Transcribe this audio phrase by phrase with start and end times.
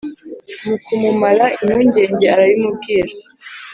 [0.65, 3.11] Mu kumumara impungenge arabimubwira,